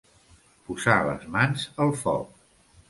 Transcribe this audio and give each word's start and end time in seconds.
Posar 0.69 0.95
les 1.11 1.29
mans 1.37 1.69
al 1.87 1.97
foc. 2.05 2.45